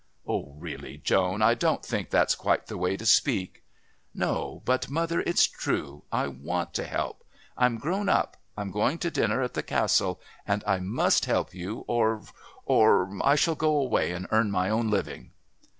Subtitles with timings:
[0.25, 3.61] "Really, Joan I don't think that's quite the way to speak."
[4.15, 6.01] "No, but, mother, it's true.
[6.11, 7.23] I want to help.
[7.55, 8.35] I'm grown up.
[8.57, 12.23] I'm going to dinner at the Castle, and I must help you, or
[12.65, 15.33] or I shall go away and earn my own living!"